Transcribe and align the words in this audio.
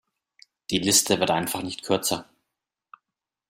Die 0.71 0.79
Liste 0.79 1.19
wird 1.19 1.29
einfach 1.29 1.61
nicht 1.61 1.83
kürzer. 1.83 2.27